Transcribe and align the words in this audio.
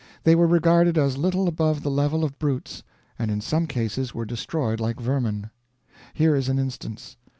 "They 0.23 0.33
were 0.33 0.47
regarded 0.47 0.97
as 0.97 1.19
little 1.19 1.47
above 1.47 1.83
the 1.83 1.91
level 1.91 2.23
of 2.23 2.39
brutes, 2.39 2.81
and 3.19 3.29
in 3.29 3.39
some 3.39 3.67
cases 3.67 4.15
were 4.15 4.25
destroyed 4.25 4.79
like 4.79 4.99
vermin. 4.99 5.51
"Here 6.15 6.35
is 6.35 6.49
an 6.49 6.57
instance. 6.57 7.17